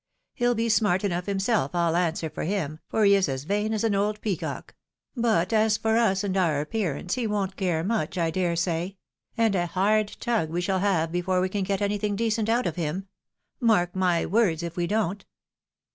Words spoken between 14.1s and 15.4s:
words, if we don't."